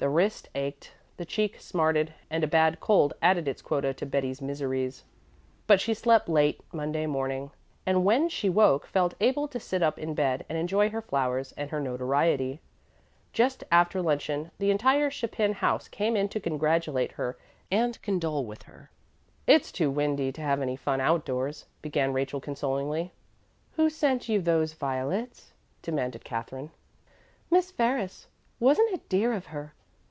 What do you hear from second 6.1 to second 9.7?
late Monday morning, and when she woke felt able to